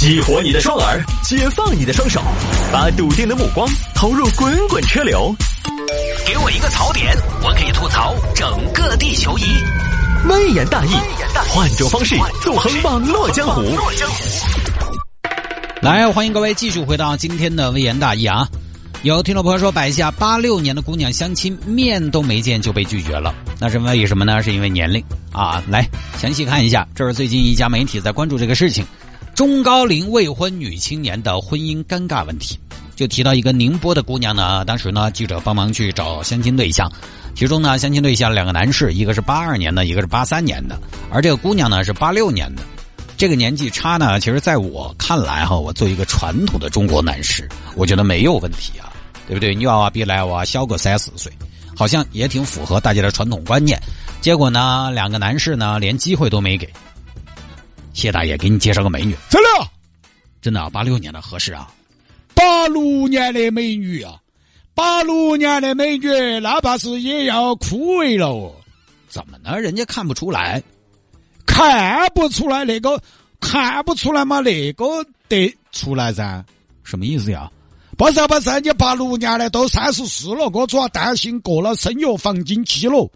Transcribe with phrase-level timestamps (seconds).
[0.00, 2.22] 激活你的双耳，解放你的双手，
[2.72, 5.36] 把笃定的目光投入滚滚车流。
[6.26, 9.42] 给我一个槽点，我可以吐槽整个地球仪。
[10.26, 10.94] 微言大义，
[11.50, 13.62] 换种方式纵横网络江湖。
[15.82, 18.48] 来，欢迎各位继续回到今天的微言大义啊！
[19.02, 24.42] 有听众朋友说，摆下八六年的姑娘相亲，面都没见就被拒绝了，那是为什么呢？
[24.42, 25.62] 是因为年龄啊！
[25.68, 25.86] 来
[26.18, 28.82] 详细看一下，这是最近一家媒体在关注这个事情。
[29.40, 32.58] 中高龄未婚女青年的婚姻尴尬问题，
[32.94, 34.62] 就提到一个宁波的姑娘呢。
[34.66, 36.92] 当时呢，记者帮忙去找相亲对象，
[37.34, 40.78] 其中呢，相亲对象两个男士，一个是八二年的，一个是八三年的，
[41.10, 42.60] 而这个姑娘呢是八六年的。
[43.16, 48.92] 这个年纪差呢，其实在我看来哈，我作为一个传统的中国男士，我觉得没有问题啊，
[49.26, 49.54] 对不对？
[49.54, 51.32] 女娃娃比男娃小个三四岁，
[51.74, 53.80] 好像也挺符合大家的传统观念。
[54.20, 56.68] 结果呢，两个男士呢，连机会都没给。
[58.00, 59.48] 谢大爷，给你介绍个美女，真的，
[60.40, 61.70] 真的，八六年的合适啊，
[62.34, 64.18] 八六年的美女啊，
[64.74, 66.08] 八六年的美女，
[66.40, 68.54] 哪怕是也要枯萎了哦。
[69.06, 69.60] 怎么呢？
[69.60, 70.62] 人家看不出来，
[71.44, 72.98] 看不出来那个，
[73.38, 74.40] 看不出来嘛？
[74.40, 76.42] 那个得出来噻？
[76.82, 77.50] 什么意思呀？
[77.98, 83.10] 不是不是，你八六年的都三十四了，我主要担心过了生育黄金期了。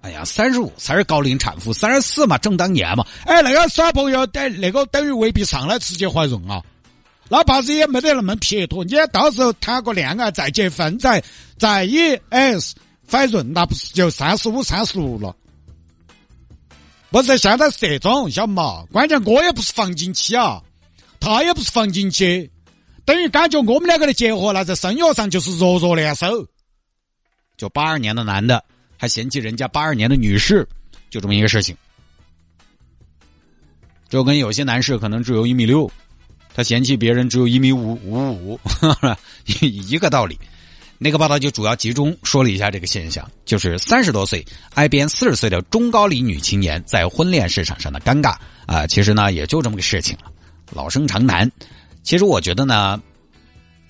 [0.00, 3.04] 哎呀，三十五才是高龄产妇，三十四嘛正当年嘛。
[3.24, 6.62] 哎，那个耍朋友等那个等于未必上来直接怀孕啊，
[7.28, 8.84] 哪怕是也没得那么撇脱。
[8.84, 11.22] 你到时候谈个恋爱再结婚再
[11.58, 12.76] 再以 S
[13.10, 15.34] 怀孕，那不是就三十五三十六了？
[17.10, 18.84] 不是现在是这种晓得嘛？
[18.92, 20.62] 关键我也不是黄金期啊，
[21.18, 22.48] 他也不是黄金期，
[23.04, 26.46] 等于感觉我们两个的结合，那在生育上就是弱弱联手。
[27.56, 28.62] 就八二年的男的。
[28.98, 30.66] 还嫌弃人家八二年的女士，
[31.08, 31.74] 就这么一个事情，
[34.08, 35.90] 就跟有些男士可能只有一米六，
[36.52, 38.60] 他嫌弃别人只有一米五五五，
[39.46, 40.38] 一个道理。
[41.00, 44.44] 那个报道就主要集中说了一下这个现象，就是三十多岁
[44.74, 48.34] 挨边四十岁的中高龄女青年在婚恋市场上的尴尬
[48.66, 50.24] 啊，其实呢也就这么个事情了，
[50.72, 51.48] 老生常谈。
[52.02, 53.00] 其实我觉得呢，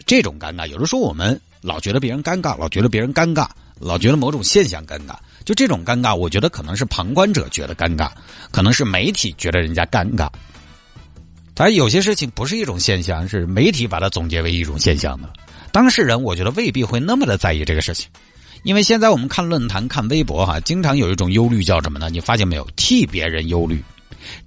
[0.05, 3.49] 这种尴尬有的时候我们老觉得别人尴尬，老觉得别人尴尬。
[3.79, 8.11] 老觉得某种现象尴尬，就这种尴尬，我觉得可能是旁观者觉得尴尬，
[8.51, 10.29] 可能是媒体觉得人家尴尬。
[11.55, 15.33] 他有些事情不是一种现象，是媒体把它总结为一种现象的。
[15.73, 18.09] 当事人我觉得未必会那么的在意这个事情，
[18.63, 22.09] 因为现在我们看论坛、看微博哈，经常有一种忧虑叫什么呢？
[22.11, 22.67] 你发现没有？
[22.77, 23.83] 替别人忧虑，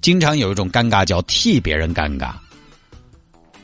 [0.02, 2.32] 经常有一种尴尬叫替别人尴尬，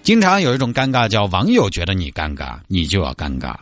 [0.04, 3.56] 经常有一种尴尬叫网友觉得你尴尬，你就要尴尬。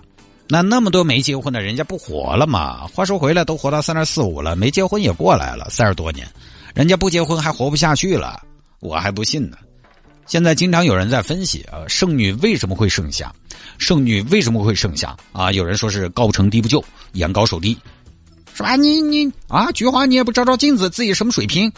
[0.47, 2.85] 那那么多没结婚的，人家不活了吗？
[2.87, 6.27] 话说回来，都活到三十四五了，没结婚也过来了三十多年，
[6.75, 8.41] 人家不结婚还活不下去了，
[8.79, 9.57] 我还不信呢。
[10.27, 13.33] 现在经常有人在分析啊，剩女为什么会剩下？
[13.79, 15.17] 剩女为什么会剩下？
[15.31, 16.83] 啊，有人说是高不成低不就，
[17.13, 17.77] 眼高手低，
[18.53, 18.75] 是吧？
[18.75, 21.71] 你你啊，菊花你也不照照镜子，自己什么水平？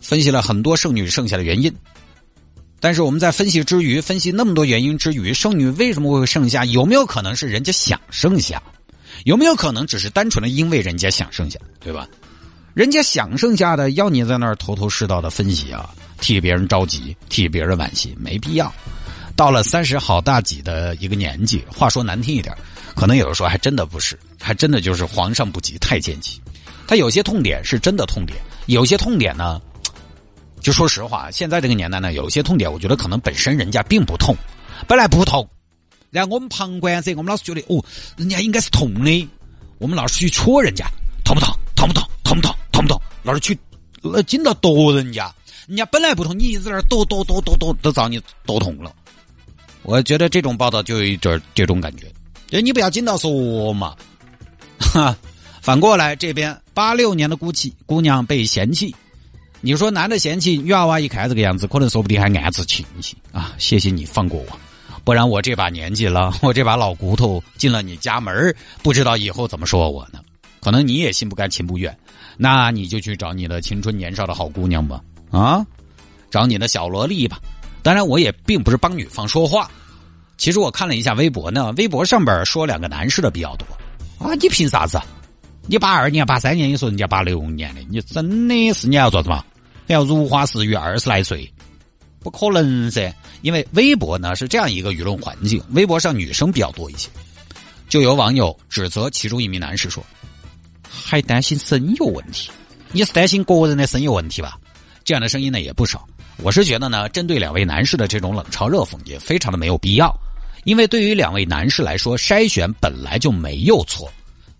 [0.00, 1.72] 分析了很多剩女剩下的原因。
[2.84, 6.66] 但是我们在分析之余，分析那么多原因之余，剩女为什么会剩下？
[6.66, 8.62] 有没有可能是人家想剩下？
[9.24, 12.06] 有没有可能只是单纯的因为人家想剩下，对吧？
[12.74, 15.88] 人家想剩下的，要你在那儿头头是道的分析啊，
[16.20, 18.70] 替别人着急，替别人惋惜，没必要。
[19.34, 22.54] 到了三十好大几的一个年纪，话说难听一点，
[22.94, 26.38] 可能有的时候还真的不是，还真的就是皇上不急太监急。
[26.86, 29.58] 他有些痛点是真的痛点，有些痛点呢。
[30.64, 34.34] 就说实话，现在这个年代呢，有些痛点，我觉得可能本身人家并不痛，
[34.88, 35.46] 本来不痛，
[36.10, 37.84] 然后我们旁观者，我们老是觉得哦，
[38.16, 39.28] 人家应该是痛的，
[39.76, 40.86] 我们老是去戳人家，
[41.22, 41.54] 痛不痛？
[41.76, 42.02] 痛不痛？
[42.24, 42.56] 痛不痛？
[42.72, 43.02] 痛不痛？
[43.22, 43.58] 老是去
[44.00, 45.30] 那紧到剁人家，
[45.66, 48.90] 人家本来不痛，你一直在那剁剁剁剁剁，都遭你剁痛了。
[49.82, 52.10] 我觉得这种报道就有一点这种感觉，
[52.48, 53.94] 就你不要紧到说嘛，
[54.78, 55.14] 哈。
[55.60, 58.96] 反过来这边八六年的姑妻姑娘被嫌弃。
[59.64, 63.54] 你说男的嫌弃女娃娃一看这个样子，可能说不定还暗自庆幸啊！
[63.56, 64.46] 谢谢你放过我，
[65.04, 70.20] 不然我这把年纪了， 我这把老骨头进了你家门不知道以后怎么说我呢？
[70.60, 71.96] 可能你也心不甘情不愿，
[72.36, 75.00] 那你就去找你的青春年少的好姑娘吧，
[75.30, 75.64] 啊，
[76.30, 77.40] 找你的小萝莉吧。
[77.82, 79.70] 当然，我也并不是帮女方说话。
[80.36, 83.66] 其实我看了一下微博呢，微博上边说两个男士的比较多
[84.18, 84.34] 啊。
[84.34, 85.00] 你凭啥子？
[85.66, 89.42] 你八二年、八三年，你说人家八六年的，你真的是你要做什么？
[89.86, 91.50] 要如花似玉二十来岁，
[92.20, 93.14] 不可能噻！
[93.42, 97.08] 因为微博呢是这样一个舆论环境，微博上女生比较多一些，
[97.88, 100.04] 就有网友指责其中一名男士说
[100.88, 102.50] ：“还担心生育问题？
[102.92, 104.56] 你是担心个人的生育问题吧？”
[105.04, 106.06] 这样的声音呢也不少。
[106.38, 110.12] 我是觉得呢，针对两位男士的这种冷嘲热讽也非常的没有必要，
[110.64, 114.10] 因为对于两位男士来说，筛选本来就没有错。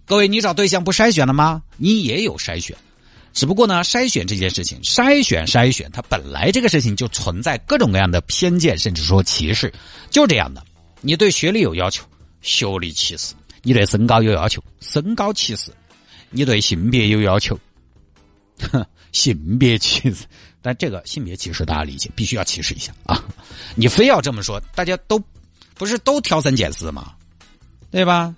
[0.05, 1.63] 各位，你找对象不筛选了吗？
[1.79, 2.77] 你也有筛选，
[3.35, 9.73] 只不过呢，筛选这件事情，筛选筛选，它本来这个事情就存在各种各样的偏见，甚至说歧视，
[10.09, 10.65] 就这样的。
[11.01, 12.07] 你对学历有要求，
[12.41, 15.73] 学历歧视；你对身高有要求，身高歧视；
[16.31, 17.59] 你对性别有要求，
[18.71, 20.25] 哼，性别歧视。
[20.63, 23.23] 但这个性别歧视大家理解，必须要歧视一下啊！
[23.75, 25.23] 你非要这么说，大家都
[25.75, 27.13] 不是都挑三拣四吗？
[27.91, 28.35] 对吧？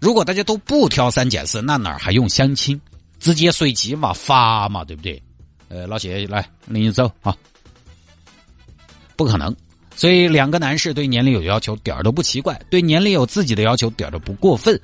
[0.00, 2.78] 如果大家都不挑三拣四，那哪还用相亲？
[3.24, 5.20] 直接随机嘛，发嘛，对不对？
[5.68, 7.34] 呃，老谢来领你走啊！
[9.16, 9.56] 不可能，
[9.96, 14.78] 所以两个男士对年龄有要求，点儿都不奇怪；对年龄有自己的要求，点儿都不过分。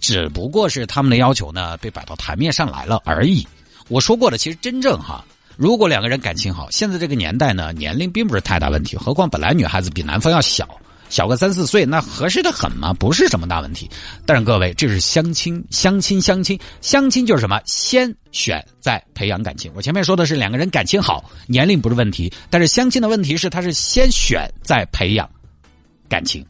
[0.00, 3.46] 只不过是他们的要求呢，被摆到台面上来了而已。
[3.86, 5.24] 我说过了，其实真正哈，
[5.56, 8.96] 如果两个人感情好，现在这个年代呢，年龄并不是太大问题。
[8.96, 10.68] 何况本来女孩子比男方要小。
[11.14, 12.92] 小个三四岁，那合适的很吗？
[12.92, 13.88] 不是什么大问题。
[14.26, 17.60] 但是各位，这是相亲，相亲，相亲，相亲就是什么？
[17.64, 19.70] 先选再培养感情。
[19.76, 22.32] 我前面说的是两个人感情好，年龄不是问题。
[22.50, 25.30] 但是相亲的问题是，他是先选再培养
[26.08, 26.44] 感情。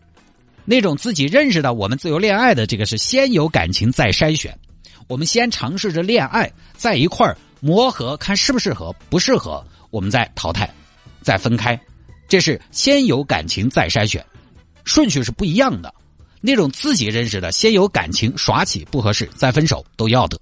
[0.64, 4.58] 那种自己认识的，我们自由恋爱的这个是先有感情再筛选。
[5.08, 10.66] 我们先尝试着恋爱，在一块儿磨合，看适不适合，不适合我们再淘汰，
[11.20, 11.78] 再分开。
[12.26, 14.24] 这是先有感情再筛选。
[14.84, 15.92] 顺序是不一样的，
[16.40, 20.40] 那种自己认识的，先有感情耍起不合适再分手都要得。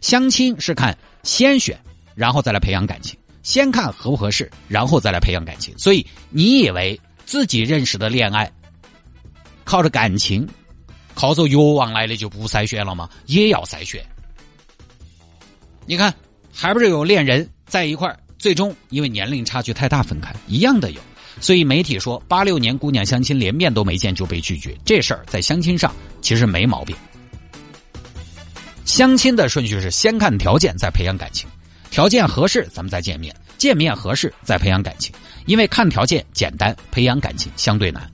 [0.00, 1.78] 相亲是看先选，
[2.14, 5.76] 然后再来培养感情，先看合不合适，然后再来培养感情。
[5.78, 8.50] 所以你以为自己认识的恋爱，
[9.64, 10.46] 靠着感情，
[11.14, 13.08] 靠着欲望来的就不筛选了吗？
[13.26, 14.04] 也要筛选。
[15.86, 16.12] 你看，
[16.52, 21.00] 还不是有恋人在一块，最终因为年龄差距太大分开，一样的有。
[21.40, 26.96] 所以媒体说，八六年姑娘相亲连面都没见就被拒绝，这事儿在相亲上其实没毛病。
[28.84, 31.48] 相亲的顺序是先看条件，再培养感情，
[31.90, 35.14] 条件合适咱们再见面，见面合适再培养感情。
[35.44, 38.10] 因为看条件简单，培养感情相对难，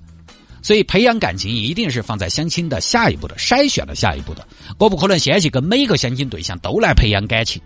[0.60, 4.46] 所以培养感情一定是放在相亲的下一步的筛选的下一步的。
[4.78, 7.62] 我不可能先去跟每个相亲对象都来培养感情。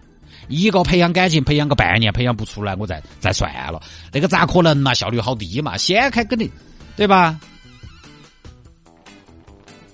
[0.49, 3.81] 一个培养感情，培养个半年，培养不出来，我再再算了。
[4.13, 4.95] 那个咋可能嘛？
[4.95, 5.77] 效率好低嘛？
[5.77, 6.51] 先开肯定，
[6.97, 7.39] 对吧？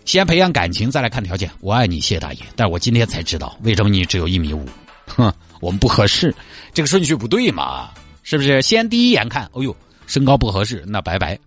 [0.05, 1.51] 先培养感情，再来看条件。
[1.61, 2.41] 我爱你，谢大爷。
[2.57, 4.67] 但我今天才知道，为什么你只有一米五？
[5.07, 6.35] 哼，我们不合适，
[6.75, 7.91] 这个顺序不对嘛？
[8.23, 8.61] 是不是？
[8.63, 9.75] 先第一眼看，哦呦，
[10.07, 11.39] 身高不合适，那拜拜。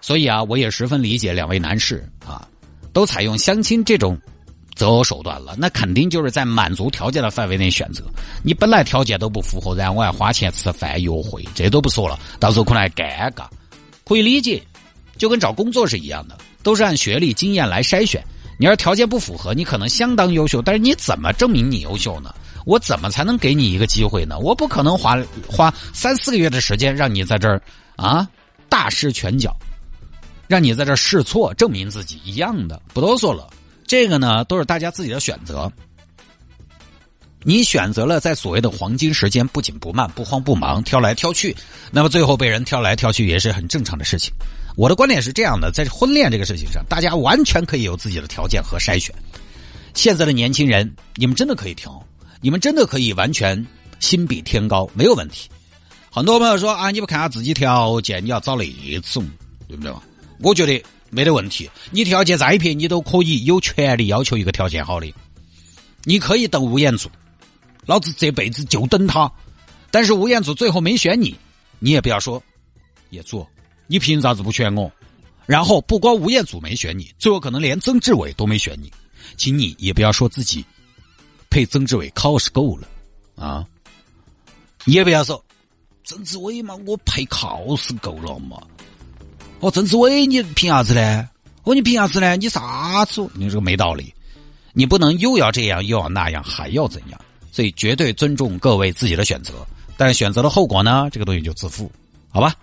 [0.00, 2.48] 所以啊，我也十分理解两位男士啊，
[2.92, 4.18] 都采用相亲这种。
[4.78, 8.04] 择偶手段了，那肯定就是在满足条件的范围内选择。
[8.44, 13.44] 你本来条件都不符合，然后我还花钱吃饭约会，这都不说了，到时候可能还尴尬。
[14.04, 14.62] 可以理解，
[15.18, 18.24] 就跟找工作是一样的，都是按学历、经验来筛选。
[18.56, 22.32] 你要是条件不符合，你可能相当优秀，但是你怎么证明你优秀呢？
[22.64, 24.38] 我怎么才能给你一个机会呢？
[24.38, 27.60] 我不可能花花三四个月的时间让你在这儿
[27.96, 28.28] 啊
[28.68, 29.56] 大施拳脚，
[30.46, 33.48] 让你在这儿试错证明自己一样的，不多说了。
[33.88, 35.72] 这个呢，都是大家自己的选择。
[37.42, 41.56] 你选择了在所谓的黄金时间，不紧不慢，不慌不忙，挑来挑去，
[41.90, 44.30] 那么最后被人挑来挑去也是很正常的事情。
[44.76, 49.14] 我的观点是这样的，在婚恋这个事情上，大家完全可以有自己的条件和筛选。
[49.94, 52.04] 现在的年轻人，你们真的可以挑，
[52.42, 53.66] 你们真的可以完全
[54.00, 55.48] 心比天高，没有问题。
[56.10, 58.64] 很多朋友说啊，你不看下自己条件，你要找那
[59.00, 59.26] 种，
[59.66, 59.92] 对不对？
[60.42, 60.84] 我觉得。
[61.10, 65.12] 没得问题，你条件再撇，你都可以有权利要求一个条件好的。
[66.04, 67.08] 你可以等吴彦祖，
[67.86, 69.30] 老子这辈子就等他。
[69.90, 71.34] 但是吴彦祖最后没选你，
[71.78, 72.42] 你也不要说，
[73.10, 73.48] 也做，
[73.86, 74.90] 你凭啥子不选我？
[75.46, 78.92] 然后不光吴彦祖没选你，最后可能连曾志伟都没选你，
[79.36, 80.64] 请你也不要说自己
[81.48, 82.86] 配曾志伟考试够了
[83.34, 83.66] 啊！
[84.84, 85.42] 也不要说
[86.04, 88.60] 曾志伟嘛，我配考是够了嘛。
[89.60, 91.28] 哦，曾志伟，你凭啥子呢？
[91.64, 92.36] 哦，你凭啥子呢？
[92.36, 93.28] 你啥子？
[93.34, 94.14] 你这个没道理，
[94.72, 97.20] 你不能又要这样又要那样，还要怎样？
[97.50, 99.52] 所以绝对尊重各位自己的选择，
[99.96, 101.08] 但是选择的后果呢？
[101.10, 101.90] 这个东西就自负，
[102.30, 102.54] 好吧？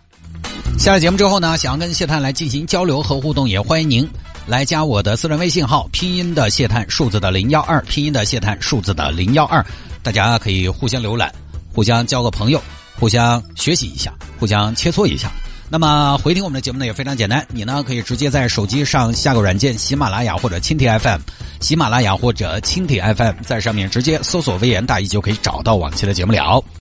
[0.79, 4.09] 下了节目之后呢，想要跟谢探来进行交流和互动，也欢迎您
[4.47, 9.65] 来加我的私人微信号，拼音的谢探，数字的零幺二，拼音的谢探，数字的零幺二，
[10.01, 11.33] 大家可以互相浏览，
[11.73, 12.61] 互相交个朋友，
[12.97, 15.29] 互相学习一下，互相切磋一下。
[15.67, 21.19] 那么回听我们的节目呢也非常简单，你呢可以直接在手机上下个软件，喜马拉雅或者蜻蜓 FM，
[21.59, 26.63] 喜马拉雅或者蜻蜓 FM，在上面直接搜索“微言大义”就可以找到往期的节目了。